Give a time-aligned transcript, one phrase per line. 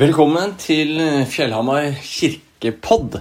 [0.00, 0.94] Velkommen til
[1.28, 3.18] Fjellhamar kirkepodd.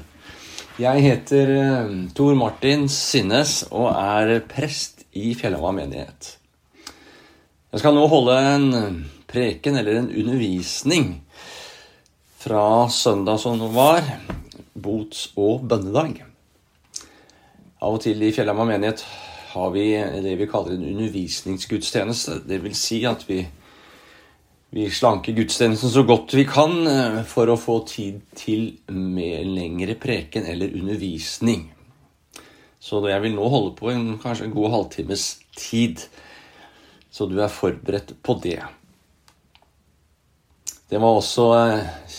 [0.79, 6.29] Jeg heter eh, Tor Martin Synnes og er prest i Fjellhamar menighet.
[7.73, 11.11] Jeg skal nå holde en preken eller en undervisning
[12.39, 14.07] fra søndag som var,
[14.71, 16.23] bots- og bønnedag.
[17.83, 19.03] Av og til i Fjellhamar menighet
[19.51, 22.39] har vi det vi kaller en undervisningsgudstjeneste.
[22.47, 23.43] Det vil si at vi
[24.69, 29.95] vi slanker gudstjenesten så godt vi kan eh, for å få tid til med lengre
[29.97, 31.71] preken eller undervisning.
[32.79, 35.23] Så jeg vil nå holde på en kanskje en god halvtimes
[35.57, 36.05] tid,
[37.09, 38.61] så du er forberedt på det.
[40.89, 42.13] Det var også eh,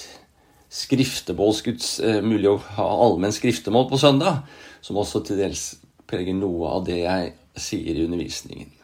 [0.75, 4.43] skriftemålsguds eh, mulig å ha allmenn skriftemål på søndag,
[4.83, 5.69] som også til dels
[6.11, 8.80] preger noe av det jeg sier i undervisningen.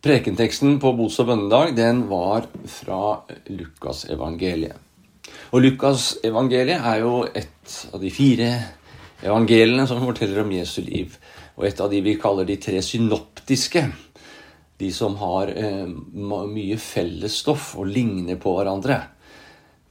[0.00, 3.20] Prekenteksten på bots- og bønnedag den var fra
[3.52, 4.78] Lukasevangeliet.
[5.52, 8.48] Og Lukasevangeliet er jo et av de fire
[9.20, 11.18] evangeliene som forteller om Jesu liv.
[11.60, 13.84] Og et av de vi kaller de tre synoptiske.
[14.80, 19.02] De som har eh, mye fellesstoff og ligner på hverandre.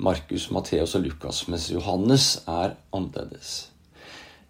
[0.01, 3.67] Markus, Matteus og Lukas, mens Johannes er annerledes.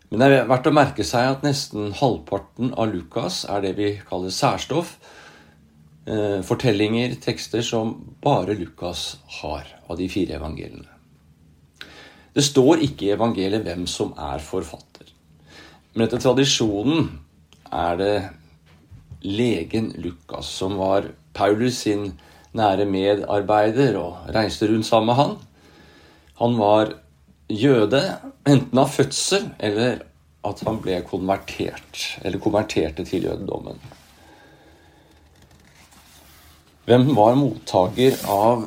[0.07, 3.97] Men det er verdt å merke seg at nesten halvparten av Lukas er det vi
[4.07, 4.95] kaller særstoff
[6.05, 10.87] eh, fortellinger, tekster, som bare Lukas har av de fire evangeliene.
[12.33, 15.09] Det står ikke i evangeliet hvem som er forfatter.
[15.93, 17.09] Men etter tradisjonen
[17.73, 18.15] er det
[19.25, 22.11] legen Lukas som var Paulus sin
[22.55, 25.35] nære medarbeider og reiste rundt sammen med han.
[26.39, 26.93] Han var
[27.49, 28.01] jøde,
[28.47, 30.05] enten av fødsel eller
[30.47, 33.81] at han ble konvertert, eller konverterte til jødedommen.
[36.89, 38.63] Hvem var mottaker av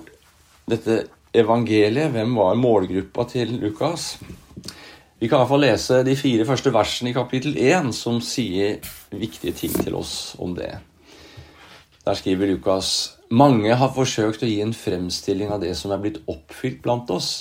[0.70, 1.00] dette
[1.34, 2.12] evangeliet?
[2.14, 4.12] Hvem var målgruppa til Lukas?
[5.18, 8.78] Vi kan i hvert fall lese de fire første versene i kapittel 1, som sier
[9.10, 10.70] viktige ting til oss om det.
[12.06, 12.92] Der skriver Lukas
[13.26, 17.32] mange har forsøkt å gi en fremstilling av det som er blitt oppfylt blant oss,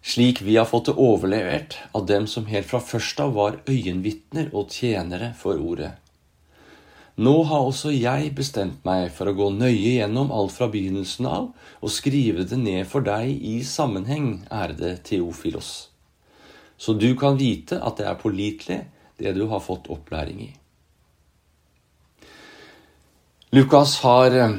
[0.00, 4.48] slik vi har fått det overlevert av dem som helt fra først av var øyenvitner
[4.56, 5.92] og tjenere for ordet.
[7.16, 11.46] Nå har også jeg bestemt meg for å gå nøye gjennom alt fra begynnelsen av
[11.80, 15.88] og skrive det ned for deg i sammenheng, ærede Theofilos,
[16.76, 18.82] så du kan vite at det er pålitelig,
[19.16, 20.50] det du har fått opplæring i.
[23.56, 24.58] Lukas har eh,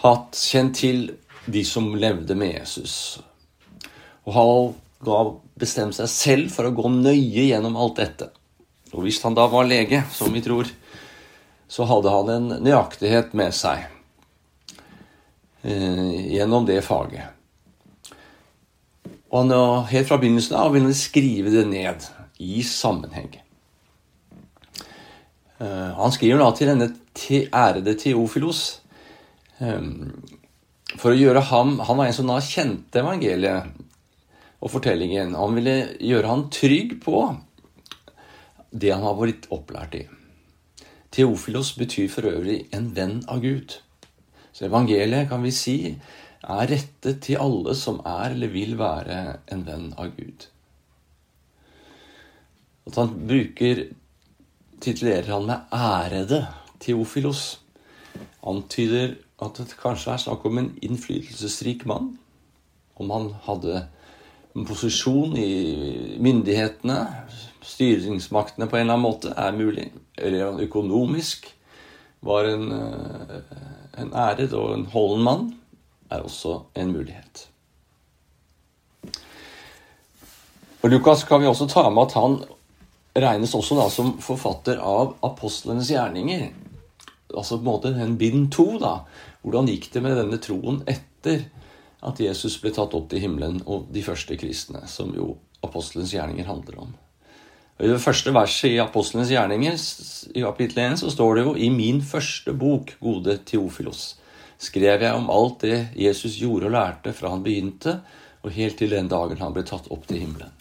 [0.00, 1.02] hatt kjent til
[1.44, 3.18] de som levde med Jesus,
[4.24, 4.38] og
[5.04, 8.30] har bestemt seg selv for å gå nøye gjennom alt dette.
[8.94, 10.70] Og hvis han da var lege, som vi tror,
[11.68, 13.86] så hadde han en nøyaktighet med seg
[15.62, 17.30] eh, gjennom det faget.
[19.34, 22.06] Og han, helt fra begynnelsen av ville han skrive det ned
[22.44, 23.32] i sammenheng.
[25.58, 26.92] Eh, han skriver da til denne
[27.54, 28.62] ærede Teofilos
[29.58, 29.90] eh,
[30.94, 33.72] for å gjøre ham Han var en som da kjente evangeliet
[34.64, 35.34] og fortellingen.
[35.36, 37.24] Han ville gjøre ham trygg på
[38.74, 40.04] det han har blitt opplært i.
[41.14, 43.76] Teofilos betyr for øvrig en venn av Gud.
[44.52, 45.76] Så evangeliet, kan vi si,
[46.42, 49.20] er rettet til alle som er eller vil være
[49.54, 50.48] en venn av Gud.
[52.84, 53.86] At han bruker
[54.84, 56.46] titulerer han med 'ærede
[56.80, 57.58] Teofilos',
[58.46, 62.18] antyder at det kanskje er snakk om en innflytelsesrik mann.
[62.96, 63.86] Om han hadde
[64.56, 66.98] en posisjon i myndighetene,
[67.64, 69.88] styringsmaktene på en eller annen måte, er mulig.
[70.64, 71.48] Økonomisk
[72.24, 73.40] var en, eh,
[74.00, 75.54] en æret og en holden mann,
[76.10, 77.48] er også en mulighet.
[80.82, 82.44] Og Lukas kan vi også ta med at han
[83.16, 86.50] regnes også da som forfatter av apostlenes gjerninger.
[87.34, 88.78] Altså på en måte en bind to.
[88.78, 88.98] da.
[89.42, 91.46] Hvordan gikk det med denne troen etter
[92.04, 96.44] at Jesus ble tatt opp til himmelen og de første kristne, som jo apostelens gjerninger
[96.44, 96.92] handler om.
[97.74, 99.78] I det første verset i Apostlenes gjerninger
[100.38, 104.12] i kapittel 1 så står det jo i min første bok, gode Teofilos,
[104.62, 107.96] skrev jeg om alt det Jesus gjorde og lærte fra han begynte,
[108.46, 110.54] og helt til den dagen han ble tatt opp til himmelen.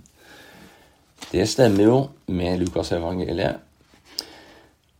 [1.30, 2.00] Det stemmer jo
[2.33, 3.62] med Lukasevangeliet,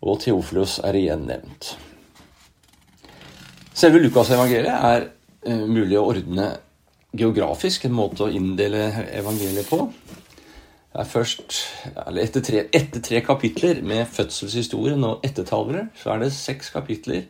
[0.06, 1.74] og Teofilos er igjen nevnt.
[3.74, 5.08] Selve Lukasevangeliet er
[5.50, 6.52] uh, mulig å ordne
[7.18, 9.88] geografisk, en måte å inndele evangeliet på
[10.94, 11.56] er først,
[12.22, 17.24] etter tre, etter tre, kapitler med fødselshistorien og ettertalere, så er det seks kapitler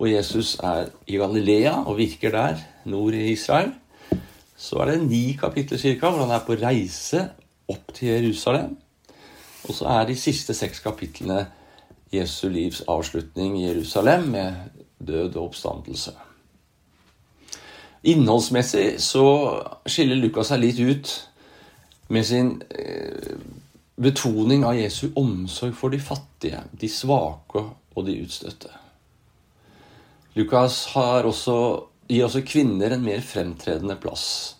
[0.00, 3.74] og Jesus er i Galilea og virker der, nord i Israel,
[4.56, 7.28] så er det ni kapitler cirka, hvor han er på reise
[7.68, 8.76] opp til Jerusalem.
[9.68, 11.46] Og så er de siste seks kapitlene
[12.12, 14.54] Jesu livs avslutning i Jerusalem med
[15.06, 16.12] død og oppstandelse.
[18.04, 19.24] Innholdsmessig så
[19.86, 21.12] skiller Lukas seg litt ut
[22.10, 23.38] med sin eh,
[24.00, 27.62] betoning av Jesu omsorg for de fattige, de svake
[27.94, 28.72] og de utstøtte.
[30.34, 31.56] Lukas også,
[32.10, 34.56] gir også kvinner en mer fremtredende plass.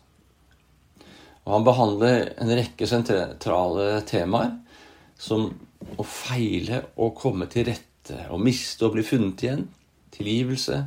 [1.47, 4.53] Og han behandler en rekke sentrale temaer,
[5.21, 5.49] som
[5.99, 9.67] å feile og komme til rette, å miste og bli funnet igjen,
[10.15, 10.85] tilgivelse,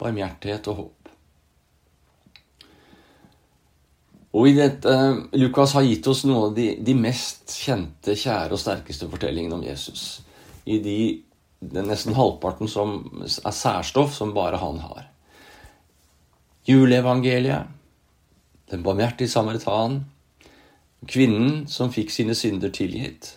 [0.00, 0.99] barmhjertighet og håp.
[4.30, 4.92] Og i dette,
[5.34, 9.64] Lukas har gitt oss noen av de, de, mest kjente, kjære og sterkeste fortellingene om
[9.66, 10.20] Jesus.
[10.70, 10.98] I de,
[11.58, 15.08] den nesten halvparten som er særstoff som bare han har.
[16.68, 17.66] Juleevangeliet,
[18.70, 20.04] den barmhjertige samaritan,
[21.10, 23.32] kvinnen som fikk sine synder tilgitt,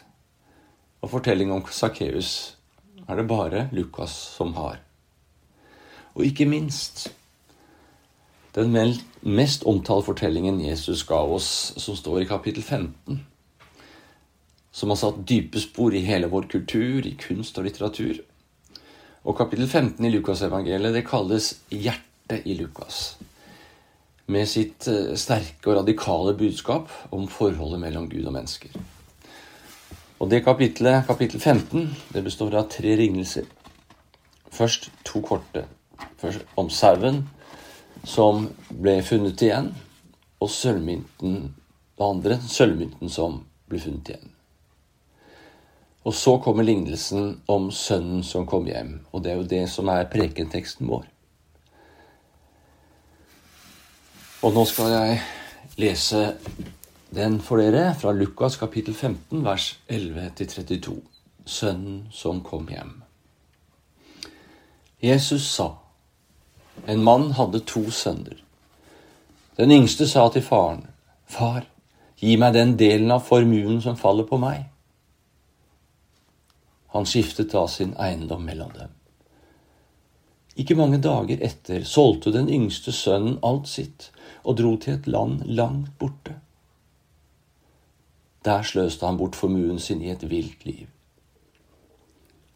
[1.02, 2.54] og fortellingen om Sakkeus
[3.08, 4.78] er det bare Lukas som har.
[6.14, 7.08] Og ikke minst
[8.54, 8.76] den
[9.22, 13.24] mest omtalte fortellingen Jesus ga oss, som står i kapittel 15,
[14.74, 18.22] som har satt dype spor i hele vår kultur, i kunst og litteratur.
[19.24, 23.16] Og kapittel 15 i Lukasevangeliet det kalles hjertet i Lukas.
[24.30, 28.76] Med sitt eh, sterke og radikale budskap om forholdet mellom Gud og mennesker.
[30.22, 33.50] Og det kapittelet, kapittel 15, det består av tre ringelser.
[34.54, 35.66] Først to korte.
[36.22, 37.26] Først om sauen
[38.04, 39.72] som ble funnet igjen,
[40.44, 41.54] og sølvmynten,
[41.98, 43.42] det andre, sølvmynten som
[43.72, 44.34] ble funnet igjen.
[46.04, 49.92] Og så kommer lignelsen om sønnen som kom hjem, og det er jo det som
[49.92, 51.08] er prekenteksten vår.
[54.44, 55.20] Og nå skal jeg
[55.80, 56.26] lese
[57.16, 60.98] den for dere fra Lukas kapittel 15, vers 11-32.
[61.46, 62.98] Sønnen som kom hjem.
[65.04, 65.70] Jesus sa,
[66.86, 68.40] en mann hadde to sønner.
[69.58, 70.88] Den yngste sa til faren,
[71.26, 71.66] Far,
[72.20, 74.66] gi meg den delen av formuen som faller på meg.
[76.94, 78.92] Han skiftet da sin eiendom mellom dem.
[80.60, 84.12] Ikke mange dager etter solgte den yngste sønnen alt sitt
[84.44, 86.36] og dro til et land langt borte.
[88.46, 90.86] Der sløste han bort formuen sin i et vilt liv.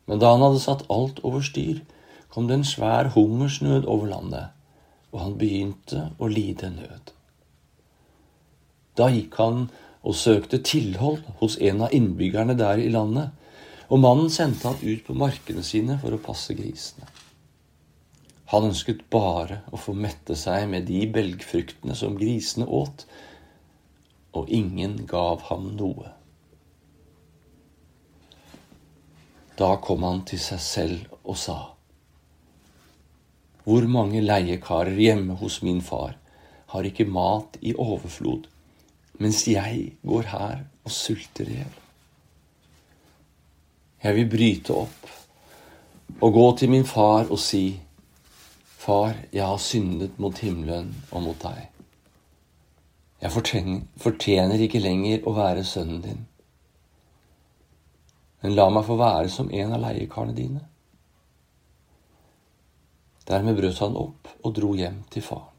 [0.05, 1.79] Men da han hadde satt alt over styr,
[2.29, 4.47] kom det en svær hungersnød over landet,
[5.11, 7.13] og han begynte å lide nød.
[8.97, 9.67] Da gikk han
[10.07, 13.31] og søkte tilhold hos en av innbyggerne der i landet,
[13.87, 17.07] og mannen sendte han ut på markene sine for å passe grisene.
[18.51, 23.03] Han ønsket bare å få mette seg med de belgfruktene som grisene åt,
[24.37, 26.13] og ingen gav ham noe.
[29.57, 31.76] Da kom han til seg selv og sa:"
[33.67, 36.13] Hvor mange leiekarer hjemme hos min far
[36.71, 38.45] har ikke mat i overflod,
[39.19, 41.73] mens jeg går her og sulter i hjel?
[44.03, 45.11] Jeg vil bryte opp
[46.21, 47.65] og gå til min far og si,
[48.87, 51.65] Far, jeg har syndet mot himmelen og mot deg.
[53.19, 53.33] Jeg
[53.99, 56.21] fortjener ikke lenger å være sønnen din.
[58.39, 60.61] Men la meg få være som en av leiekarene dine.
[63.27, 65.53] Dermed brøt han opp og dro hjem til faren.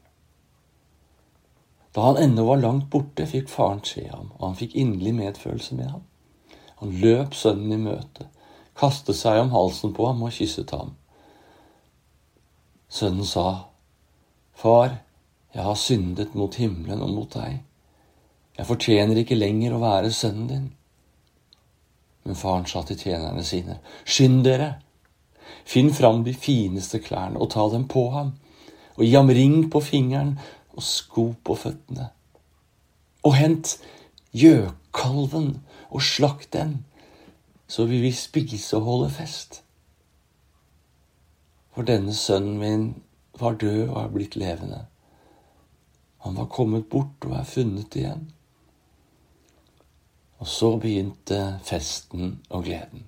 [1.93, 5.77] Da han ennå var langt borte, fikk faren se ham, og han fikk inderlig medfølelse
[5.77, 6.03] med ham.
[6.81, 8.29] Han løp sønnen i møte,
[8.77, 10.93] kastet seg om halsen på ham og kysset ham.
[12.89, 13.65] Sønnen sa,
[14.59, 14.99] Far,
[15.53, 17.61] jeg har syndet mot himmelen og mot deg.
[18.57, 20.67] Jeg fortjener ikke lenger å være sønnen din.
[22.27, 24.73] Men faren sa til tjenerne sine, Skynd dere!
[25.69, 28.33] Finn fram de fineste klærne og ta dem på ham,
[28.97, 30.39] og gi ham ring på fingeren
[30.73, 32.09] og sko på føttene.
[33.23, 33.75] Og hent
[34.33, 35.59] gjøkalven
[35.89, 36.79] og slakt den,
[37.69, 39.61] så vi vil spise og holde fest.
[41.75, 42.87] For denne sønnen min
[43.39, 44.81] var død og er blitt levende.
[46.25, 48.25] Han var kommet bort og er funnet igjen.
[50.39, 53.05] Og så begynte festen og gleden.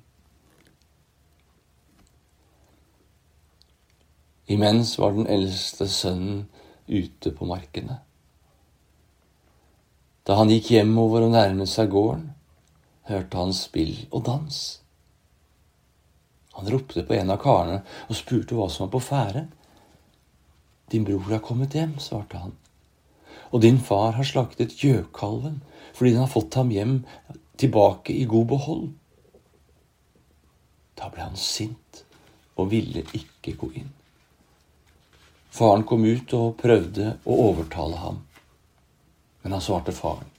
[4.48, 6.48] Imens var den eldste sønnen
[6.88, 8.01] ute på markene.
[10.27, 12.29] Da han gikk hjemover og nærmet seg gården,
[13.10, 14.60] hørte han spill og dans.
[16.57, 19.45] Han ropte på en av karene og spurte hva som var på ferde.
[20.91, 22.57] Din bror har kommet hjem, svarte han.
[23.51, 25.62] Og din far har slaktet gjøkalven
[25.93, 27.00] fordi den har fått ham hjem
[27.60, 28.86] tilbake i god behold.
[31.00, 32.03] Da ble han sint
[32.60, 33.91] og ville ikke gå inn.
[35.51, 38.22] Faren kom ut og prøvde å overtale ham.
[39.43, 40.29] Men han svarte faren,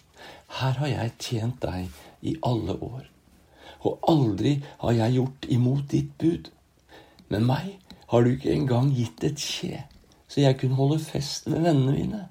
[0.52, 1.88] Her har jeg tjent deg
[2.20, 3.04] i alle år,
[3.84, 6.50] og aldri har jeg gjort imot ditt bud.
[7.28, 7.78] Men meg
[8.12, 9.84] har du ikke engang gitt et kje,
[10.28, 12.22] så jeg kunne holde fest med vennene mine.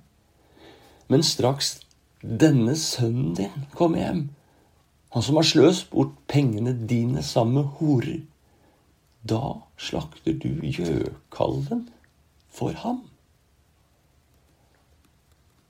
[1.09, 1.79] Men straks
[2.21, 4.29] denne sønnen din kom hjem,
[5.11, 8.21] han som har sløst bort pengene dine sammen med horer,
[9.21, 11.89] da slakter du gjøkalven
[12.51, 13.01] for ham.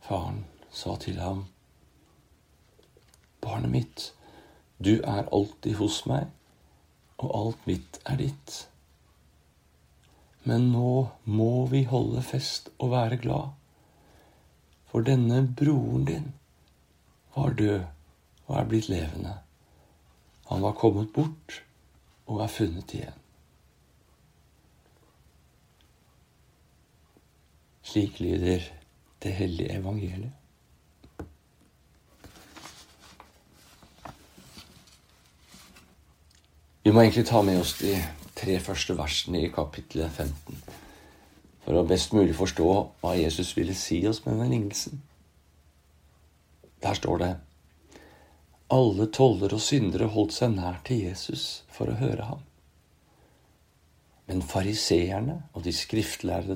[0.01, 1.45] Faren sa til ham,
[3.41, 4.01] Barnet mitt,
[4.77, 6.27] du er alltid hos meg,
[7.21, 8.57] og alt mitt er ditt.
[10.45, 10.93] Men nå
[11.25, 13.53] må vi holde fest og være glad,
[14.89, 16.29] for denne broren din
[17.35, 17.81] var død
[18.47, 19.37] og er blitt levende.
[20.51, 21.61] Han var kommet bort
[22.27, 23.20] og er funnet igjen.
[27.91, 28.61] Slik lyder
[29.23, 30.31] det hellige evangeliet.
[36.83, 37.97] Vi må egentlig ta med oss de
[38.35, 40.61] tre første versene i kapittel 15
[41.65, 42.67] for å best mulig forstå
[43.01, 45.01] hva Jesus ville si oss med den lignelsen.
[46.79, 47.33] Der står det
[48.71, 52.47] alle toller og syndere holdt seg nær til Jesus for å høre ham.
[54.31, 56.55] Men fariseerne og de skriftlærde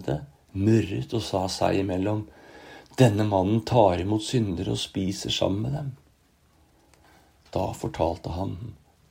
[0.56, 2.26] murret og sa seg imellom,
[3.00, 5.92] denne mannen tar imot syndere og spiser sammen med dem.
[7.56, 8.56] Da fortalte han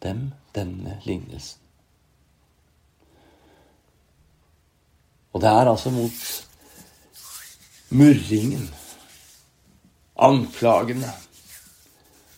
[0.05, 1.61] dem denne lignelsen.
[5.35, 6.19] Og det er altså mot
[7.91, 8.69] murringen,
[10.15, 11.11] anklagene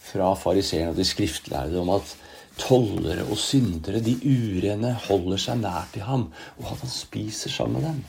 [0.07, 2.15] fra fariseerne og de skriftlærde om at
[2.57, 7.83] tollere og syndere, de urene, holder seg nær til ham, og at han spiser sammen
[7.83, 8.01] med dem.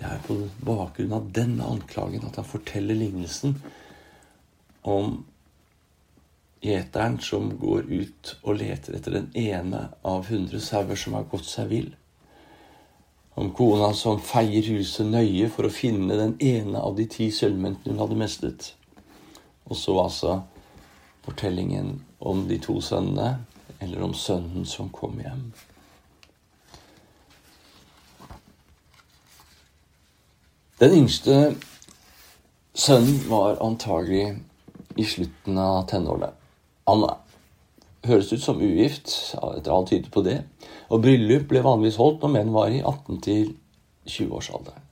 [0.00, 3.58] Det er på bakgrunn av denne anklagen at han forteller lignelsen
[4.88, 5.18] om
[6.64, 11.44] gjeteren som går ut og leter etter den ene av hundre sauer som har gått
[11.48, 11.90] seg vill.
[13.36, 17.94] Om kona som feier huset nøye for å finne den ene av de ti sølvmyntene
[17.94, 18.72] hun hadde mistet.
[19.68, 20.38] Og så altså
[21.24, 23.44] fortellingen om de to sønnene,
[23.80, 25.50] eller om sønnen som kom hjem.
[30.80, 31.54] Den yngste
[32.72, 34.30] sønnen var antagelig
[34.96, 36.30] i slutten av tenårene.
[36.88, 37.02] Han
[38.08, 40.38] høres ut som ugift, etter all tyder på det.
[40.88, 43.50] Og bryllup ble vanligvis holdt når menn var i 18- til
[44.08, 44.86] 20-årsalderen.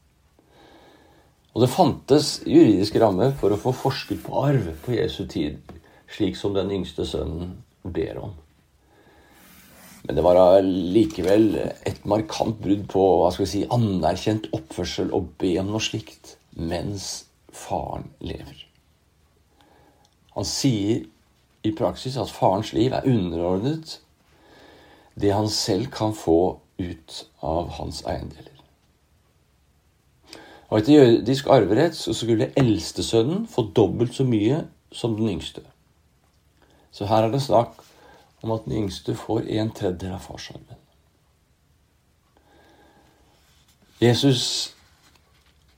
[1.56, 5.56] Og det fantes juridiske rammer for å få forskudd på arv på Jesu tid,
[6.12, 8.36] slik som den yngste sønnen ber om.
[10.08, 11.50] Men det var likevel
[11.84, 17.26] et markant brudd på hva skal vi si, anerkjent oppførsel be om noe slikt mens
[17.52, 18.62] faren lever.
[20.32, 21.02] Han sier
[21.66, 23.98] i praksis at farens liv er underordnet
[25.20, 28.54] det han selv kan få ut av hans eiendeler.
[30.70, 35.66] Og Etter jødisk arverett så skulle eldstesønnen få dobbelt så mye som den yngste.
[36.96, 37.84] Så her er det snakk
[38.42, 40.78] om at den yngste får en tredjedel av farsarven.
[43.98, 44.74] Jesus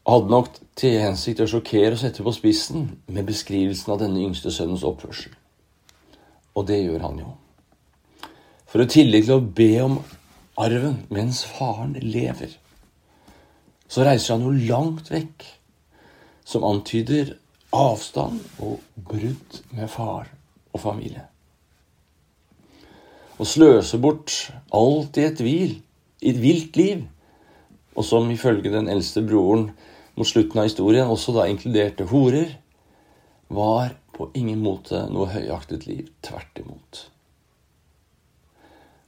[0.08, 4.52] hadde nok til hensikt å sjokkere og sette på spissen med beskrivelsen av denne yngste
[4.52, 5.32] sønnens oppførsel.
[6.56, 7.30] Og det gjør han jo.
[8.68, 9.96] For i tillegg til å be om
[10.60, 12.52] arven mens faren lever,
[13.90, 15.46] så reiser han jo langt vekk,
[16.44, 17.34] som antyder
[17.74, 20.28] avstand og brudd med far
[20.74, 21.29] og familie.
[23.40, 24.34] Å sløse bort
[24.76, 25.78] alt i et hvil,
[26.20, 27.06] i et vilt liv,
[27.96, 29.70] og som ifølge den eldste broren
[30.18, 32.50] mot slutten av historien også da inkluderte horer,
[33.48, 36.10] var på ingen måte noe høyaktet liv.
[36.20, 37.00] Tvert imot.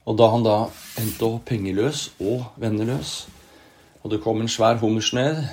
[0.09, 0.55] Og da han da
[0.99, 3.13] endte opp pengeløs og venneløs,
[4.01, 5.43] og det kom en svær hungersnød,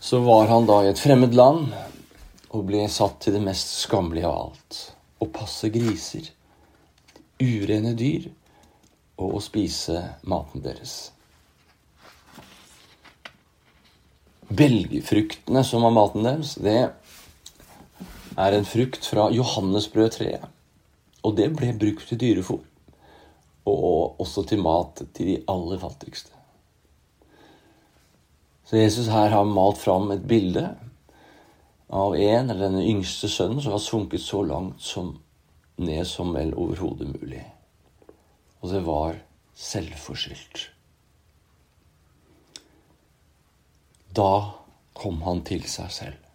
[0.00, 1.68] så var han da i et fremmed land
[2.48, 4.80] og ble satt til det mest skammelige av alt.
[5.20, 6.30] Å passe griser,
[7.40, 8.30] urene dyr
[9.20, 11.10] og å spise maten deres.
[14.50, 16.88] Belgfruktene som var maten deres, det
[18.40, 20.48] er en frukt fra johannesbrødtreet.
[21.20, 22.62] Og det ble brukt til dyrefôr.
[23.68, 26.32] Og også til mat til de aller fattigste.
[28.64, 30.68] Så Jesus her har malt fram et bilde
[31.90, 35.16] av en, eller den yngste sønnen, som har sunket så langt som
[35.80, 37.42] ned som vel overhodet mulig.
[38.60, 39.16] Og det var
[39.56, 40.68] selvforskyldt.
[44.16, 44.52] Da
[44.94, 46.26] kom han til seg selv.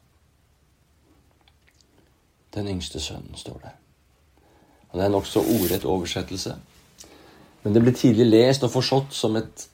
[2.55, 3.73] Den yngste sønnen, står det.
[4.89, 6.55] Og Det er nokså ordrett oversettelse.
[7.63, 9.67] Men det ble tidlig lest og forstått som et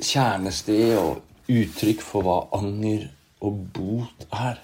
[0.00, 1.20] kjernested og
[1.50, 3.10] uttrykk for hva anger
[3.44, 4.58] og bot er.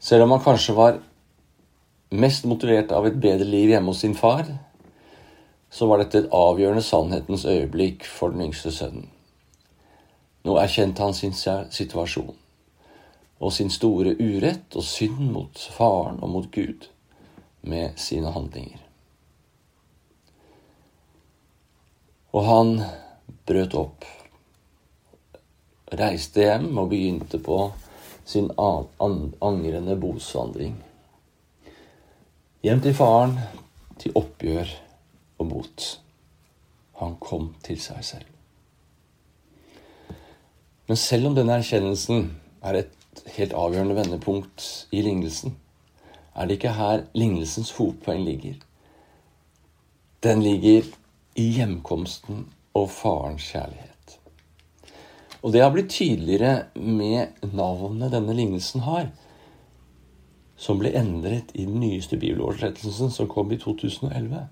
[0.00, 0.98] Selv om han kanskje var
[2.10, 4.48] mest motivert av et bedre liv hjemme hos sin far,
[5.70, 9.10] så var dette et avgjørende sannhetens øyeblikk for den yngste sønnen.
[10.44, 12.36] Nå erkjente han sin situasjon
[13.40, 16.88] og sin store urett og synd mot faren og mot Gud
[17.62, 18.80] med sine handlinger.
[22.32, 22.74] Og han
[23.48, 24.04] brøt opp,
[25.98, 27.72] reiste hjem og begynte på
[28.24, 30.76] sin angrende bosvandring.
[32.62, 33.38] Hjem til faren,
[33.98, 34.70] til oppgjør
[35.40, 35.86] og bot.
[37.00, 38.28] Han kom til seg selv.
[40.86, 42.30] Men selv om denne erkjennelsen
[42.66, 45.56] er et helt avgjørende vendepunkt i lignelsen,
[46.34, 48.54] er det ikke her lignelsens hovedpoeng ligger.
[50.22, 50.86] Den ligger
[51.34, 52.44] i hjemkomsten
[52.74, 53.89] og farens kjærlighet.
[55.40, 59.10] Og det har blitt tydeligere med navnet denne lignelsen har,
[60.60, 64.42] som ble endret i den nyeste bibeloversettelsen som kom i 2011.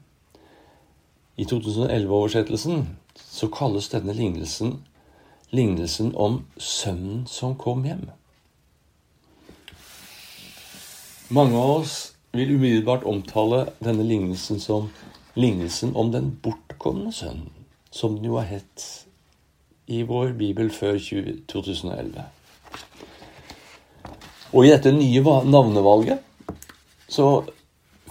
[1.38, 2.86] I 2011-oversettelsen
[3.18, 4.78] så kalles denne lignelsen
[5.50, 8.08] lignelsen om sønnen som kom hjem.
[11.32, 11.94] Mange av oss
[12.36, 14.90] vil umiddelbart omtale denne lignelsen som
[15.36, 17.52] lignelsen om den bortkomne sønnen
[17.90, 18.84] som den jo har hett
[19.88, 20.98] i vår bibel før
[21.48, 22.24] 2011.
[24.52, 26.18] Og i dette nye navnevalget
[27.08, 27.28] så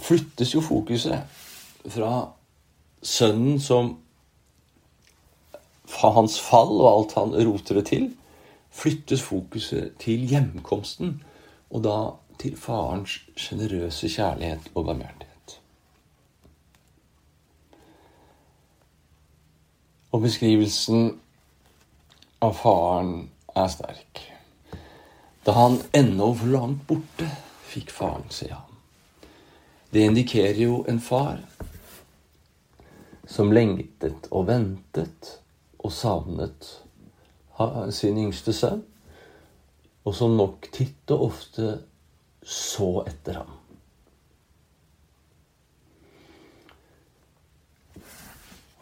[0.02, 1.22] flyttes jo fokuset
[1.88, 2.12] fra
[3.02, 3.96] sønnen som
[6.02, 8.08] hans fall og alt han roter det til,
[8.70, 11.22] flyttes fokuset til hjemkomsten,
[11.70, 11.96] og da
[12.38, 15.56] til farens sjenerøse kjærlighet og barmhjertighet.
[20.12, 21.20] Og beskrivelsen
[22.44, 24.22] av faren er sterk.
[25.46, 27.28] Da han ennå var langt borte,
[27.68, 28.76] fikk faren se ham.
[29.90, 31.40] Det indikerer jo en far
[33.28, 35.32] som lengtet og ventet
[35.78, 36.68] og savnet
[37.94, 38.84] sin yngste sønn,
[40.06, 41.72] og som nok titt og ofte
[42.44, 43.57] så etter ham.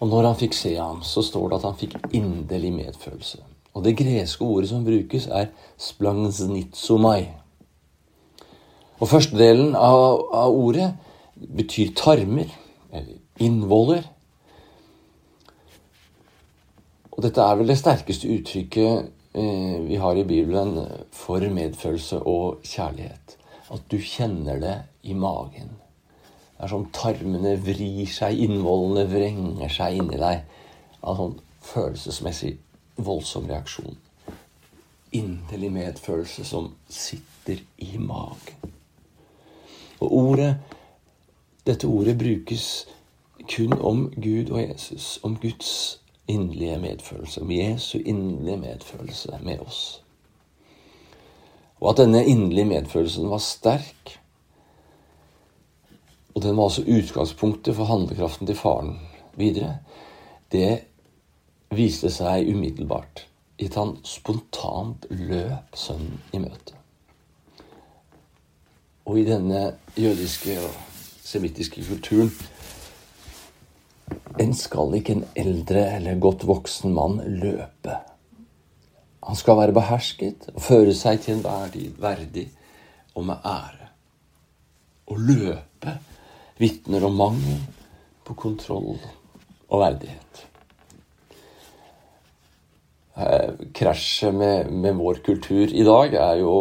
[0.00, 3.40] Og når han fikk se ham, så står det at han fikk inderlig medfølelse.
[3.76, 7.28] Og det greske ordet som brukes, er splangsnitsomai.
[8.96, 9.98] Og førstedelen av,
[10.32, 10.90] av ordet
[11.37, 12.52] betyr tarmer,
[12.92, 14.04] eller innvoller.
[17.12, 20.78] Og dette er vel det sterkeste uttrykket eh, vi har i Bibelen
[21.12, 23.37] for medfølelse og kjærlighet.
[23.72, 24.76] At du kjenner det
[25.09, 25.72] i magen.
[26.57, 30.47] Det er som tarmene vrir seg, innvollene vrenger seg inni deg.
[31.05, 31.35] Av sånn
[31.66, 32.55] følelsesmessig
[32.97, 33.99] voldsom reaksjon.
[35.16, 38.73] Inderlig medfølelse som sitter i magen.
[40.01, 40.55] Og ordet,
[41.69, 42.87] dette ordet brukes
[43.53, 45.19] kun om Gud og Jesus.
[45.23, 47.42] Om Guds inderlige medfølelse.
[47.45, 49.83] Om Jesu inderlige medfølelse med oss.
[51.81, 54.16] Og at denne inderlige medfølelsen var sterk
[56.37, 58.99] og den var altså utgangspunktet for handlekraften til faren
[59.40, 59.79] videre.
[60.53, 60.83] Det
[61.72, 63.22] viste seg umiddelbart
[63.57, 66.75] i at han spontant løp sønnen i møte.
[69.09, 69.62] Og i denne
[69.96, 70.75] jødiske og
[71.25, 72.35] semittiske kulturen
[74.37, 77.96] en skal ikke en eldre eller godt voksen mann løpe.
[79.25, 82.44] Han skal være behersket og føre seg til enhver tid verdig
[83.16, 83.88] og med ære.
[85.07, 85.96] Å løpe
[86.57, 87.59] vitner om mangel
[88.27, 88.97] på kontroll
[89.69, 90.45] og verdighet.
[93.16, 96.55] Eh, krasjet med, med, vår kultur i dag er jo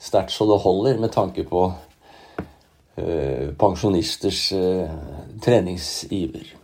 [0.00, 1.66] sterkt så det holder med tanke på
[2.96, 4.92] eh, pensjonisters eh,
[5.44, 6.54] treningsiver.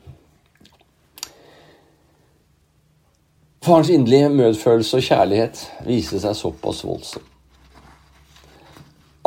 [3.64, 7.34] Farens inderlige medfølelse og kjærlighet viste seg såpass voldsom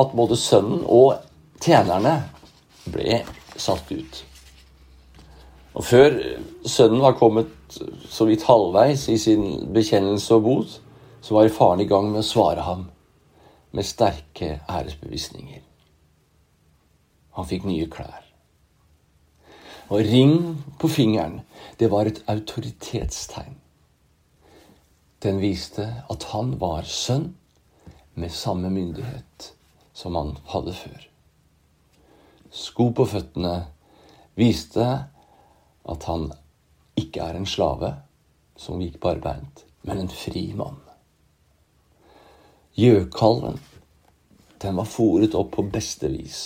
[0.01, 1.19] at både sønnen og
[1.61, 2.15] tjenerne
[2.89, 3.21] ble
[3.55, 4.21] satt ut.
[5.71, 6.17] Og før
[6.67, 7.51] sønnen var kommet
[8.11, 10.79] så vidt halvveis i sin bekjennelse og bot,
[11.21, 12.87] så var faren i gang med å svare ham
[13.71, 15.61] med sterke æresbevisninger.
[17.37, 18.25] Han fikk nye klær.
[19.91, 20.35] Og ring
[20.79, 21.41] på fingeren,
[21.79, 23.55] det var et autoritetstegn.
[25.23, 27.35] Den viste at han var sønn
[28.15, 29.51] med samme myndighet
[29.93, 31.10] som han hadde før.
[32.51, 33.55] Sko på føttene
[34.35, 34.85] viste
[35.91, 36.29] at han
[36.99, 37.93] ikke er en slave
[38.59, 40.79] som gikk barbeint, men en fri mann.
[42.75, 43.59] Gjøkalven,
[44.61, 46.41] den var fòret opp på beste vis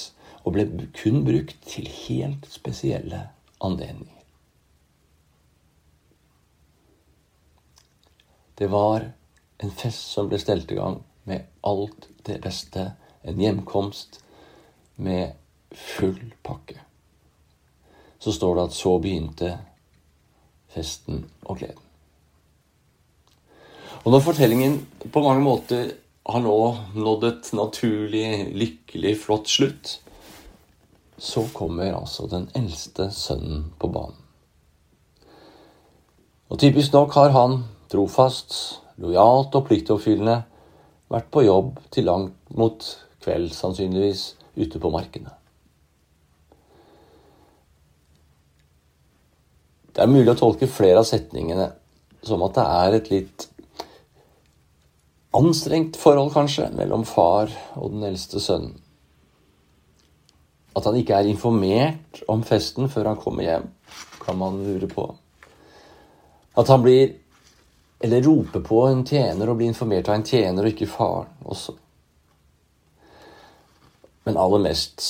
[0.45, 3.25] og ble kun brukt til helt spesielle
[3.65, 4.11] anledninger.
[8.55, 9.09] Det var
[9.59, 12.93] en fest som ble stelt i gang med alt det beste.
[13.25, 14.21] En hjemkomst
[14.95, 15.33] med
[15.71, 16.79] full pakke.
[18.19, 19.51] Så står det at så begynte
[20.75, 21.81] festen og gleden.
[24.05, 24.79] Og når fortellingen
[25.13, 25.93] på mange måter
[26.25, 26.57] har nå
[26.93, 29.95] nådd et naturlig, lykkelig, flott slutt,
[31.17, 34.17] så kommer altså den eldste sønnen på banen.
[36.49, 40.41] Og typisk nok har han trofast, lojalt og pliktoppfyllende
[41.11, 42.85] vært på jobb til langt mot
[43.23, 45.33] kveld, sannsynligvis, ute på markene.
[49.95, 51.69] Det er mulig å tolke flere av setningene
[52.25, 53.45] som at det er et litt
[55.35, 58.75] anstrengt forhold, kanskje, mellom far og den eldste sønnen.
[60.75, 63.69] At han ikke er informert om festen før han kommer hjem,
[64.19, 65.05] kan man lure på.
[66.59, 67.21] At han blir
[68.03, 71.73] Eller roper på en tjener og blir informert av en tjener og ikke faren også.
[74.27, 75.05] Men aller mest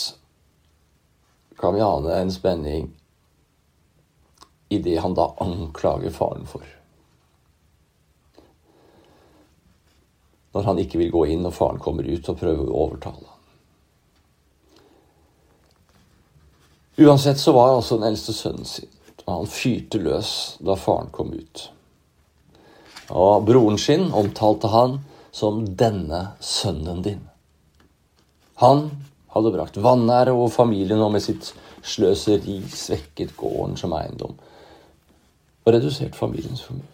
[1.57, 2.91] kan vi ane en spenning
[4.69, 6.63] i det han da anklager faren for.
[10.55, 13.31] Når han ikke vil gå inn og faren kommer ut og prøver å overtale.
[16.95, 18.91] Uansett så var altså den eldste sønnen sin,
[19.25, 20.29] og han fyrte løs
[20.63, 21.65] da faren kom ut.
[23.11, 25.01] Og broren sin omtalte han
[25.31, 27.27] som 'denne sønnen din'.
[28.63, 28.89] Han
[29.27, 34.39] hadde brakt vanære over familien og med sitt sløseri svekket gården som eiendom
[35.65, 36.91] og redusert familiens formue.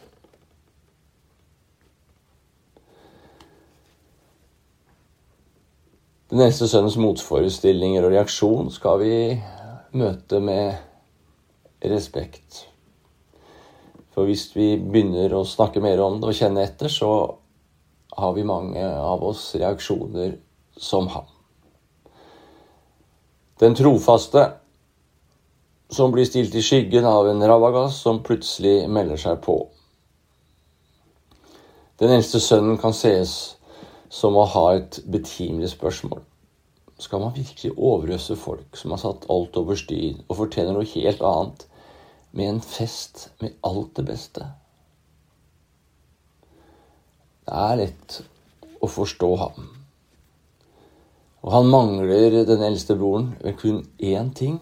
[6.31, 9.15] Den eldste sønnens motforestillinger og reaksjon skal vi
[9.99, 10.77] møte med
[11.83, 12.61] respekt.
[14.15, 17.11] For hvis vi begynner å snakke mer om det og kjenne etter, så
[18.15, 20.37] har vi mange av oss reaksjoner
[20.79, 21.27] som han.
[23.59, 24.47] Den trofaste
[25.91, 29.57] som blir stilt i skyggen av en rabagass som plutselig melder seg på.
[31.99, 33.57] Den eldste sønnen kan sees
[34.11, 36.23] som å ha et betimelig spørsmål.
[37.01, 41.21] Skal man virkelig overøse folk som har satt alt over styr og fortjener noe helt
[41.25, 41.67] annet,
[42.31, 44.47] med en fest med alt det beste?
[47.43, 48.21] Det er lett
[48.79, 49.71] å forstå ham.
[51.41, 54.61] Og han mangler den eldste broren ved kun én ting.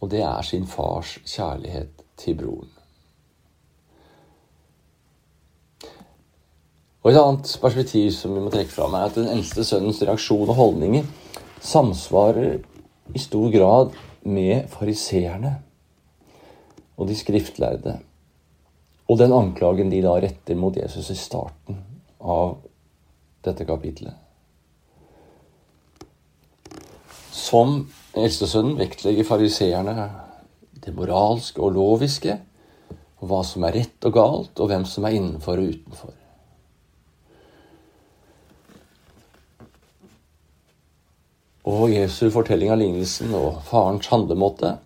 [0.00, 2.74] Og det er sin fars kjærlighet til broren.
[7.02, 10.50] Og Et annet perspektiv som vi må trekke fram, er at den eldste sønnens reaksjon
[10.50, 11.06] og holdninger
[11.64, 12.58] samsvarer
[13.14, 13.94] i stor grad
[14.28, 15.54] med fariseerne
[16.98, 17.98] og de skriftlærde.
[19.08, 21.78] Og den anklagen de da retter mot Jesus i starten
[22.20, 22.58] av
[23.46, 24.12] dette kapitlet.
[27.32, 30.08] Som eldstesønnen vektlegger fariseerne
[30.84, 32.38] det moralske og loviske,
[33.18, 36.14] og hva som er rett og galt, og hvem som er innenfor og utenfor.
[41.68, 44.76] Og Jesu fortelling av lignelsen og farens handlemåte,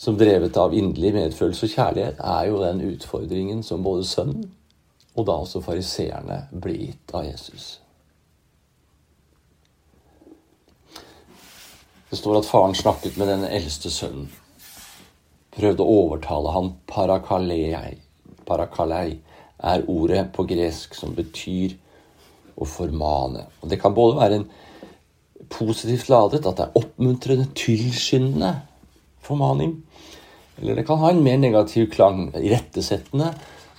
[0.00, 4.48] som drevet av inderlig medfølelse og kjærlighet, er jo den utfordringen som både sønnen
[5.18, 7.78] og da også fariseerne blir gitt av Jesus.
[12.10, 14.30] Det står at faren snakket med den eldste sønnen.
[15.54, 18.00] Prøvde å overtale ham parakalei.
[18.46, 19.20] Parakalei
[19.62, 21.76] er ordet på gresk som betyr
[22.58, 23.46] å formane.
[23.62, 24.48] Og Det kan både være en
[25.50, 28.52] positivt ladet, at det er oppmuntrende, tilskyndende
[29.22, 29.76] formaning.
[30.58, 33.32] Eller det kan ha en mer negativ klang, irettesettende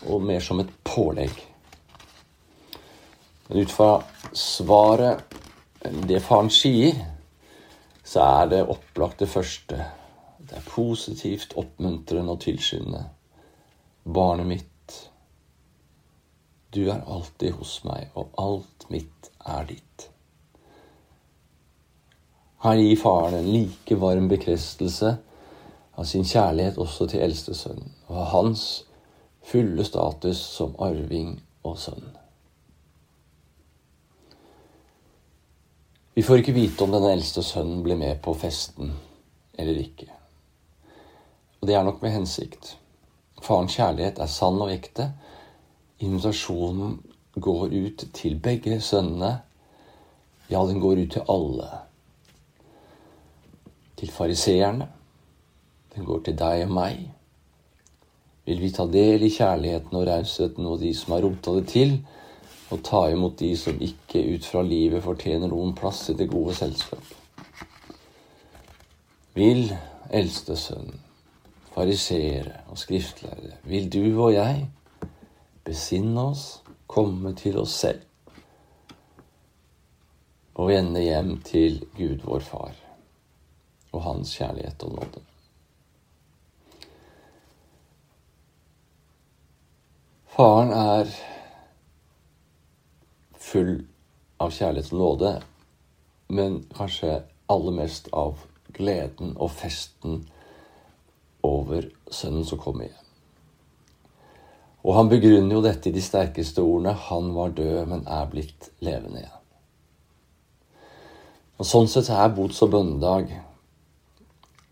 [0.07, 1.35] og mer som et pålegg.
[3.49, 3.97] Men ut fra
[4.33, 5.19] svaret
[6.07, 6.95] det faren sier,
[8.11, 9.77] så er det opplagt det første.
[10.43, 13.05] Det er positivt, oppmuntrende og tilskyndende.
[14.03, 14.95] Barnet mitt,
[16.75, 20.07] du er alltid hos meg, og alt mitt er ditt.
[22.65, 25.15] Her gir faren en like varm bekreftelse
[25.95, 28.65] av sin kjærlighet også til eldstesønnen, og hans
[29.47, 32.20] fulle status som arving og sønn.
[36.13, 38.91] Vi får ikke vite om den eldste sønnen blir med på festen
[39.55, 40.09] eller ikke.
[41.61, 42.73] Og det er nok med hensikt.
[43.41, 45.07] Farens kjærlighet er sann og ekte.
[46.03, 46.97] Invitasjonen
[47.39, 49.37] går ut til begge sønnene.
[50.51, 51.69] Ja, den går ut til alle.
[53.95, 54.89] Til fariseerne.
[55.95, 57.05] Den går til deg og meg.
[58.49, 62.01] Vil vi ta del i kjærligheten og rausheten og de som har rota det til,
[62.71, 66.55] og ta imot de som ikke ut fra livet fortjener noen plass i det gode
[66.55, 67.03] selskap?
[69.35, 69.71] Vil
[70.11, 70.93] eldste sønn,
[71.71, 74.65] fariseere og skriftlærere, vil du og jeg
[75.67, 76.45] besinne oss,
[76.91, 78.07] komme til oss selv
[80.59, 82.73] og vende hjem til Gud vår Far
[83.95, 85.23] og Hans kjærlighet og nåde?
[90.31, 91.07] Faren er
[93.51, 93.73] full
[94.41, 95.31] av kjærlighet og nåde,
[96.31, 98.39] men kanskje aller mest av
[98.71, 100.23] gleden og festen
[101.43, 102.97] over sønnen som kommer igjen.
[104.81, 108.69] Og han begrunner jo dette i de sterkeste ordene 'Han var død, men er blitt
[108.79, 109.41] levende igjen'.
[111.57, 113.41] Og Sånn sett er bots- og bønnedag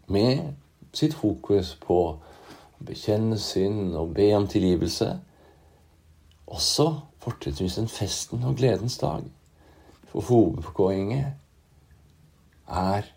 [0.07, 0.55] med
[0.93, 2.17] sitt fokus på å
[2.85, 5.19] bekjenne synd og be om tilgivelse
[6.49, 6.87] også
[7.23, 9.23] fortrinnsvis en festen og gledens dag.
[10.09, 11.33] For hovedpoenget
[12.67, 13.09] er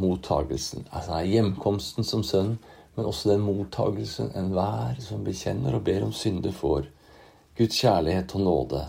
[0.00, 0.86] mottagelsen.
[0.92, 2.56] Altså er hjemkomsten som sønn,
[2.96, 6.88] men også den mottagelsen enhver som bekjenner og ber om synde, får.
[7.58, 8.84] Guds kjærlighet og nåde.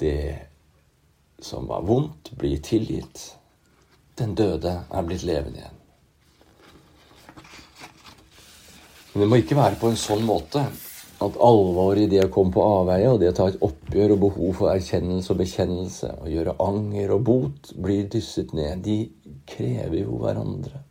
[0.00, 0.38] Det
[1.42, 3.34] som var vondt, blir tilgitt.
[4.18, 5.80] Den døde er blitt levende igjen.
[9.12, 10.64] Men det må ikke være på en sånn måte
[11.22, 14.22] at alvoret i det å komme på avveie og det å ta et oppgjør og
[14.24, 18.82] behov for erkjennelse og bekjennelse og gjøre anger og bot blir dysset ned.
[18.82, 18.98] De
[19.46, 20.82] krever jo hverandre.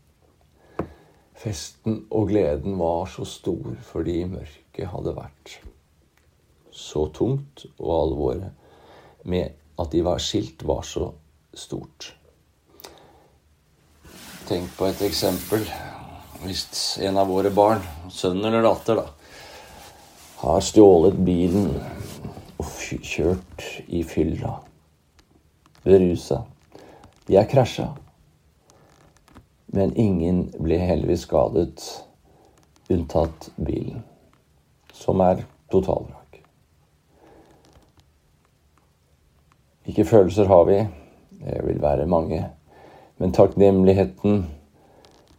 [1.44, 5.58] Festen og gleden var så stor fordi mørket hadde vært
[6.74, 11.12] så tungt, og alvoret med at de var skilt, var så
[11.54, 12.14] stort.
[14.48, 15.68] Tenk på et eksempel.
[16.44, 16.66] Hvis
[17.06, 19.06] en av våre barn, sønn eller datter, da,
[20.44, 21.70] har stjålet bilen
[22.60, 24.58] og kjørt i fylla.
[25.86, 26.42] Berusa.
[27.32, 27.94] Er krasja.
[29.72, 31.86] Men ingen ble heldigvis skadet,
[32.92, 34.04] unntatt bilen,
[34.92, 36.42] som er totalvrak.
[39.88, 40.78] Hvilke følelser har vi?
[41.40, 42.44] Det vil være mange.
[43.18, 44.44] Men takknemligheten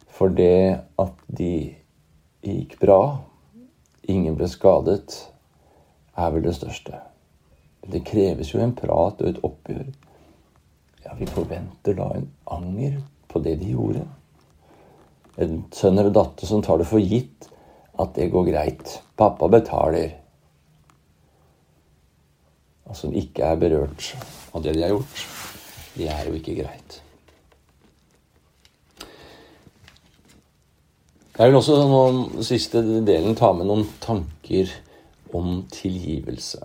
[0.09, 1.53] for det at de
[2.41, 2.99] gikk bra,
[4.11, 5.19] ingen ble skadet,
[6.15, 6.99] er vel det største.
[7.85, 9.89] Det kreves jo en prat og et oppgjør.
[11.05, 12.97] Ja, vi forventer da en anger
[13.29, 14.05] på det de gjorde.
[15.37, 17.49] En sønn eller datter som tar det for gitt
[18.01, 18.97] at det går greit.
[19.19, 20.15] Pappa betaler.
[22.89, 24.11] Og som ikke er berørt
[24.55, 25.25] av det de har gjort.
[25.95, 27.01] Det er jo ikke greit.
[31.35, 32.03] Jeg vil også nå,
[32.47, 34.69] siste delen ta med noen tanker
[35.35, 36.61] om tilgivelse.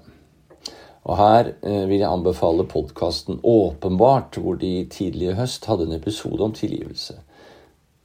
[1.11, 5.97] Og Her eh, vil jeg anbefale podkasten Åpenbart, hvor de tidlig i høst hadde en
[5.97, 7.17] episode om tilgivelse.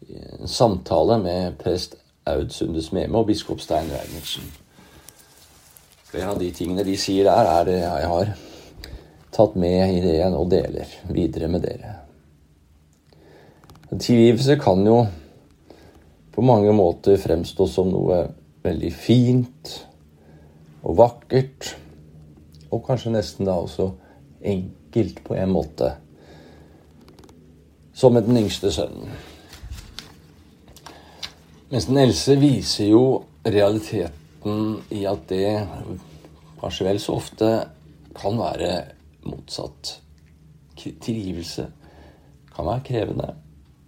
[0.10, 4.48] En samtale med prest Aud Sunde Smeme og biskop Stein Reinertsen.
[6.10, 8.32] Flere av de tingene de sier der, er det jeg har
[9.36, 11.94] tatt med i det jeg nå deler videre med dere.
[13.94, 14.98] Tilgivelse kan jo
[16.36, 18.26] på mange måter fremstå som noe
[18.66, 19.72] veldig fint
[20.84, 21.70] og vakkert.
[22.74, 23.94] Og kanskje nesten da også
[24.46, 25.94] enkelt på en måte.
[27.96, 29.14] Som med den yngste sønnen.
[31.72, 33.06] Mens den eldste viser jo
[33.46, 35.48] realiteten i at det
[36.60, 37.50] kanskje vel så ofte
[38.16, 38.74] kan være
[39.26, 39.96] motsatt.
[40.76, 41.70] Tilgivelse
[42.52, 43.32] kan være krevende.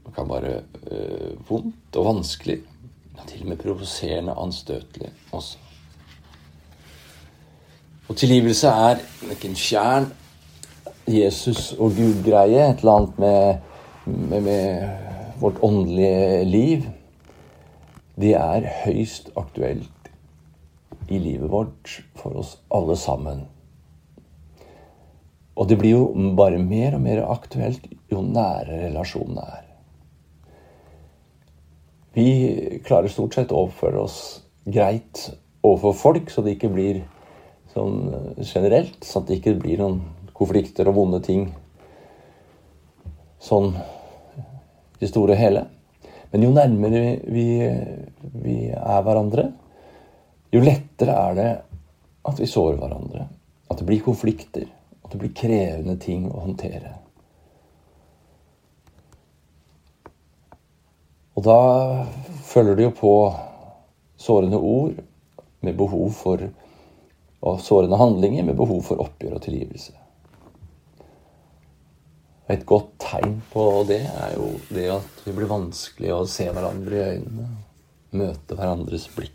[0.07, 2.61] Det kan være øh, vondt og vanskelig.
[3.27, 5.57] Til og med provoserende anstøtelig også.
[8.07, 10.07] Og tilgivelse er ikke en fjern
[11.07, 13.57] Jesus og Gud-greie, et eller annet med,
[14.05, 14.89] med, med
[15.39, 16.87] vårt åndelige liv,
[18.17, 20.11] det er høyst aktuelt
[21.07, 23.45] i livet vårt for oss alle sammen.
[25.57, 29.66] Og det blir jo bare mer og mer aktuelt jo nære relasjonene er.
[32.17, 34.17] Vi klarer stort sett å oppføre oss
[34.65, 35.27] greit
[35.61, 37.03] overfor folk, så det ikke blir
[37.75, 39.03] sånn eh, generelt.
[39.05, 39.99] Så det ikke blir noen
[40.37, 41.51] konflikter og vonde ting
[43.37, 45.67] sånn i det store og hele.
[46.33, 47.47] Men jo nærmere vi,
[48.41, 49.51] vi er hverandre,
[50.49, 51.49] jo lettere er det
[52.27, 53.27] at vi sårer hverandre.
[53.69, 54.65] At det blir konflikter.
[55.03, 56.97] At det blir krevende ting å håndtere.
[61.37, 61.59] Og da
[62.47, 63.13] følger det jo på
[64.17, 64.97] sårende ord
[65.61, 66.41] med behov for
[67.47, 69.93] og sårende handlinger med behov for oppgjør og tilgivelse.
[72.49, 76.95] Et godt tegn på det er jo det at det blir vanskelig å se hverandre
[76.95, 77.47] i øynene.
[78.17, 79.33] Møte hverandres blikk.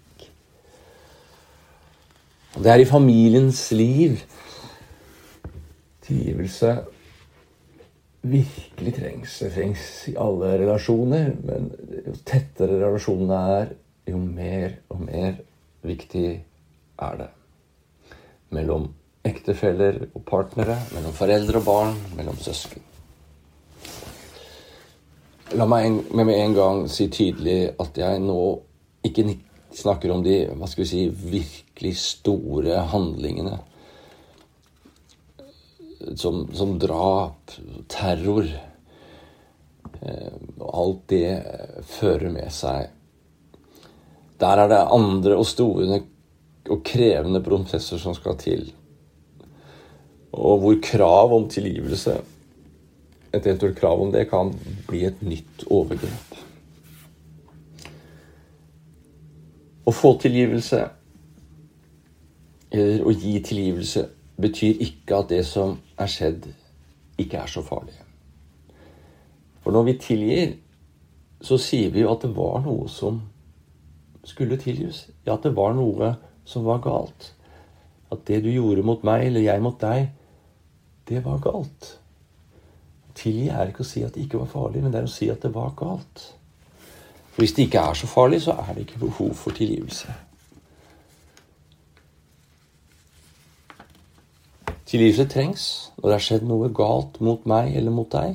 [2.57, 4.19] Og det er i familiens liv
[6.03, 6.73] tilgivelse
[8.23, 9.39] virkelig trengs.
[9.43, 11.71] Det trengs i alle relasjoner, men
[12.07, 13.77] jo tettere relasjonene er,
[14.11, 15.37] jo mer og mer
[15.87, 16.27] viktig
[17.03, 17.29] er det
[18.53, 18.89] mellom
[19.25, 22.83] ektefeller og partnere, mellom foreldre og barn, mellom søsken.
[25.57, 28.39] La meg en, med en gang si tydelig at jeg nå
[29.05, 29.27] ikke
[29.77, 33.59] snakker om de hva skal vi si, virkelig store handlingene.
[36.19, 37.53] Som, som drap,
[37.93, 38.49] terror
[40.01, 40.33] eh,
[40.73, 41.29] Alt det
[41.87, 42.91] fører med seg.
[44.43, 46.01] Der er det andre og store
[46.71, 48.71] og krevende prosesser som skal til.
[50.33, 52.17] Og hvor krav om tilgivelse,
[53.33, 54.53] et eventuelt krav om det, kan
[54.89, 56.39] bli et nytt overgrep.
[59.83, 60.83] Å få tilgivelse,
[62.73, 64.07] eller å gi tilgivelse,
[64.43, 66.49] betyr ikke at det som er skjedd,
[67.19, 67.95] ikke er så farlig.
[69.63, 70.57] For når vi tilgir,
[71.43, 73.21] så sier vi jo at det var noe som
[74.27, 75.07] skulle tilgis.
[75.27, 77.33] Ja, at det var noe som var galt.
[78.13, 80.11] At det du gjorde mot meg, eller jeg mot deg,
[81.09, 81.97] det var galt.
[83.19, 85.29] Tilgi er ikke å si at det ikke var farlig, men det er å si
[85.31, 86.27] at det var galt.
[87.33, 90.15] For hvis det ikke er så farlig, så er det ikke behov for tilgivelse.
[94.93, 98.35] Tilgivelse trengs når det har skjedd noe galt mot meg eller mot deg,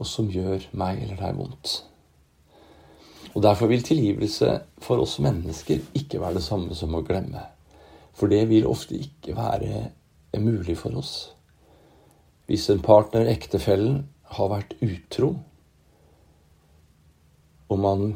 [0.00, 1.74] og som gjør meg eller deg vondt.
[3.34, 7.44] Og Derfor vil tilgivelse for oss mennesker ikke være det samme som å glemme.
[8.16, 9.90] For det vil ofte ikke være
[10.40, 11.14] mulig for oss.
[12.48, 15.34] Hvis en partner, ektefellen, har vært utro,
[17.68, 18.12] og man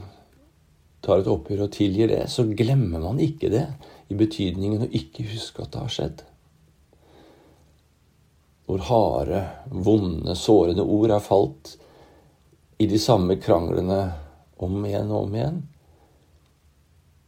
[1.05, 3.67] tar et oppgjør og tilgir det, så glemmer man ikke det
[4.09, 6.25] i betydningen å ikke huske at det har skjedd.
[8.65, 11.75] Når harde, vonde, sårende ord er falt
[12.81, 14.01] i de samme kranglene
[14.65, 15.63] om igjen og om igjen,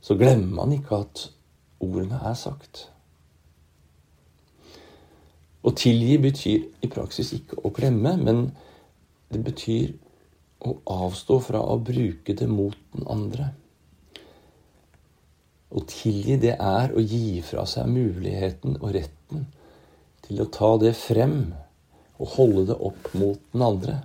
[0.00, 1.26] så glemmer man ikke at
[1.82, 2.86] ordene er sagt.
[5.66, 8.44] Å tilgi betyr i praksis ikke å glemme, men
[9.34, 9.96] det betyr
[10.66, 13.50] å avstå fra å bruke det mot den andre.
[15.74, 19.48] Å tilgi, det er å gi fra seg muligheten og retten
[20.26, 21.38] til å ta det frem
[22.16, 23.96] og holde det opp mot den andre.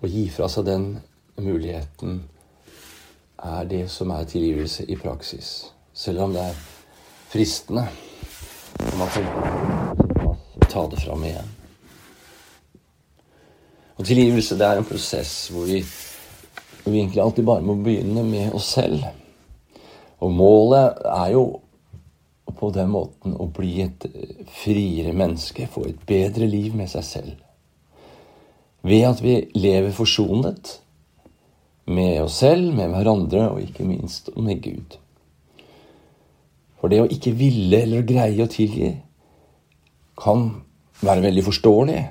[0.00, 0.88] Å gi fra seg den
[1.40, 2.22] muligheten
[3.46, 5.52] er det som er tilgivelse i praksis.
[5.96, 6.64] Selv om det er
[7.32, 7.86] fristende.
[8.96, 11.52] Man kan ta det fram igjen.
[13.96, 15.80] Og tilgivelse det er en prosess hvor vi,
[16.84, 19.04] vi egentlig alltid bare må begynne med oss selv.
[20.20, 21.46] Og målet er jo
[22.58, 24.06] på den måten å bli et
[24.62, 27.42] friere menneske, få et bedre liv med seg selv
[28.86, 30.76] ved at vi lever forsonet
[31.90, 34.98] med oss selv, med hverandre og ikke minst med Gud.
[36.78, 38.92] For det å ikke ville eller greie å tilgi
[40.18, 40.48] kan
[41.02, 42.02] være veldig forståelig.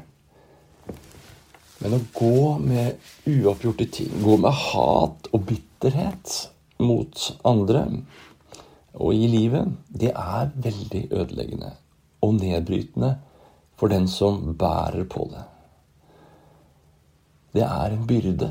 [1.83, 6.37] Men å gå med uoppgjorte ting, gå med hat og bitterhet
[6.83, 7.85] mot andre
[8.95, 11.73] og i livet, det er veldig ødeleggende
[12.21, 13.17] og nedbrytende
[13.75, 15.43] for den som bærer på det
[17.55, 18.49] det er en byrde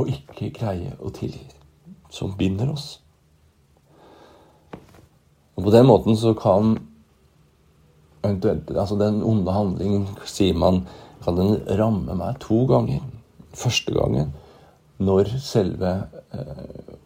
[0.00, 1.44] å ikke greie å tilgi,
[2.12, 2.94] som binder oss.
[5.58, 6.78] Og på den måten så kan
[8.22, 10.84] altså Den onde handlingen, sier man,
[11.24, 13.02] kan den ramme meg to ganger.
[13.50, 14.30] Første gangen
[15.02, 15.90] når selve
[16.30, 17.01] eh,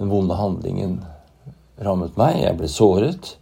[0.00, 1.02] den vonde handlingen
[1.84, 3.34] rammet meg, jeg ble såret.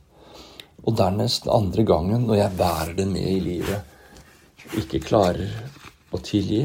[0.83, 3.95] Og dernest den andre gangen når jeg bærer det med i livet,
[4.79, 5.53] ikke klarer
[6.11, 6.65] å tilgi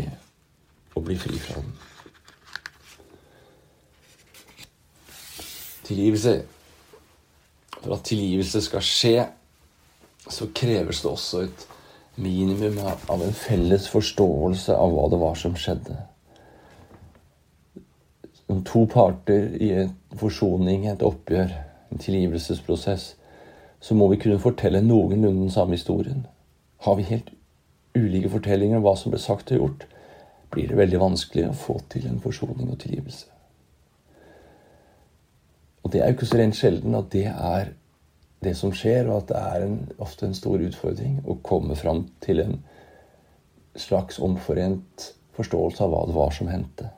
[0.96, 1.76] og bli fri fra den.
[5.84, 6.36] Tilgivelse
[7.84, 9.26] For at tilgivelse skal skje,
[10.32, 11.66] så kreves det også et
[12.16, 15.98] minimum av en felles forståelse av hva det var som skjedde.
[18.66, 21.52] To parter i en forsoning, et oppgjør,
[21.92, 23.14] en tilgivelsesprosess,
[23.84, 26.26] så må vi kunne fortelle noenlunde den samme historien.
[26.86, 27.34] Har vi helt
[27.98, 29.86] ulike fortellinger om hva som ble sagt og gjort,
[30.54, 33.28] blir det veldig vanskelig å få til en forsoning og tilgivelse.
[35.84, 37.74] Og det er jo ikke så rent sjelden at det er
[38.44, 42.06] det som skjer, og at det er en, ofte en stor utfordring å komme fram
[42.24, 42.58] til en
[43.80, 46.92] slags omforent forståelse av hva det var som hendte.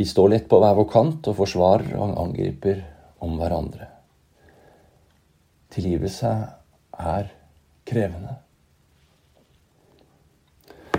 [0.00, 2.78] Vi står lett på hver vår kant og forsvarer og angriper
[3.20, 3.84] om hverandre.
[5.74, 6.30] Tilgivelse
[6.96, 7.26] er
[7.84, 8.38] krevende.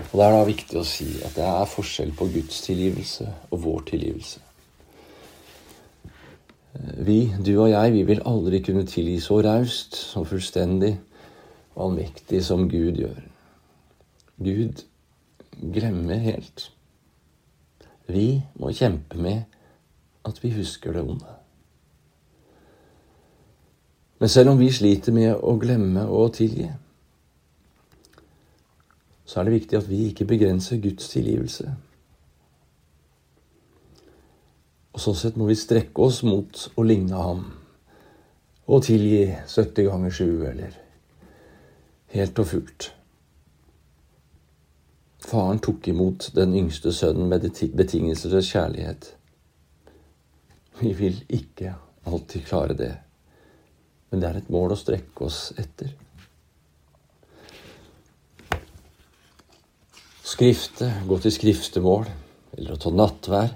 [0.04, 3.64] Og Det er da viktig å si at det er forskjell på Guds tilgivelse og
[3.64, 4.44] vår tilgivelse.
[7.02, 10.92] Vi, du og jeg, vi vil aldri kunne tilgi så raust, så fullstendig
[11.74, 13.18] og allmektig som Gud gjør.
[14.38, 14.84] Gud
[15.74, 16.68] glemmer helt.
[18.12, 19.42] Vi må kjempe med
[20.28, 21.38] at vi husker det onde.
[24.22, 26.68] Men selv om vi sliter med å glemme og tilgi,
[29.26, 31.72] så er det viktig at vi ikke begrenser Guds tilgivelse.
[34.92, 37.46] Og Sånn sett må vi strekke oss mot å ligne ham
[38.68, 40.76] og tilgi 70 ganger 7, eller
[42.14, 42.92] helt og fullt.
[45.22, 47.46] Faren tok imot den yngste sønnen med
[47.76, 49.12] betingelsesløs kjærlighet.
[50.80, 52.94] Vi vil ikke alltid klare det,
[54.10, 55.92] men det er et mål å strekke oss etter.
[60.32, 62.08] skrifte, gå til skriftemål
[62.56, 63.54] eller å ta nattvær,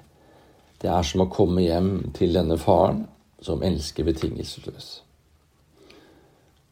[0.82, 3.06] det er som å komme hjem til denne faren
[3.44, 5.05] som elsker betingelsesløs.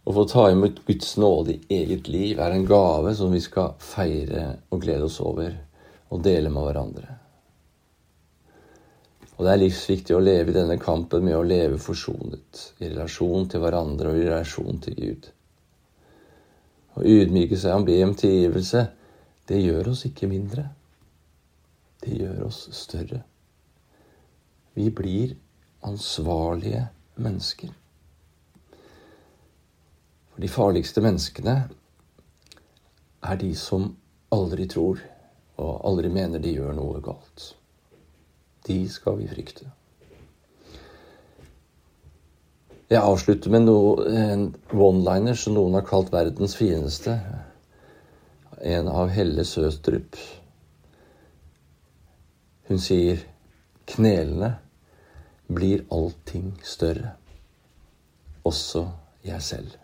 [0.04, 3.76] Å få ta imot Guds nåde i eget liv er en gave som vi skal
[3.80, 5.54] feire og glede oss over
[6.12, 7.14] og dele med hverandre.
[9.34, 13.48] Og det er livsviktig å leve i denne kampen med å leve forsonet, i relasjon
[13.50, 15.30] til hverandre og i relasjon til Gud.
[16.94, 18.84] Å ydmyke seg og be om tilgivelse
[19.48, 20.68] det gjør oss ikke mindre.
[22.04, 23.24] Det gjør oss større.
[24.74, 25.34] Vi blir
[25.84, 26.86] ansvarlige
[27.20, 27.72] mennesker.
[30.34, 31.52] For de farligste menneskene
[33.24, 33.92] er de som
[34.34, 34.98] aldri tror
[35.62, 37.52] og aldri mener de gjør noe galt.
[38.66, 39.68] De skal vi frykte.
[42.90, 44.42] Jeg avslutter med en
[44.74, 47.14] one-liner som noen har kalt verdens fineste.
[48.60, 50.16] en av Helle Søstrup.
[52.64, 53.20] Hun sier
[53.84, 54.54] knelende
[55.52, 57.12] blir allting større,
[58.42, 58.86] også
[59.26, 59.83] jeg selv.